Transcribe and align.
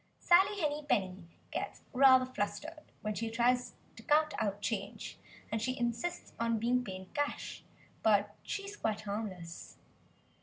Sally 0.17 0.59
Henny 0.59 0.83
Penny 0.89 1.27
gets 1.51 1.83
rather 1.93 2.25
flustered 2.25 2.91
when 3.03 3.13
she 3.13 3.29
tries 3.29 3.75
to 3.95 4.01
count 4.01 4.33
out 4.39 4.59
change, 4.59 5.19
and 5.51 5.61
she 5.61 5.77
insists 5.79 6.33
on 6.39 6.57
being 6.57 6.83
paid 6.83 7.13
cash; 7.13 7.63
but 8.01 8.33
she 8.41 8.63
is 8.63 8.75
quite 8.75 9.01
harmless. 9.01 9.77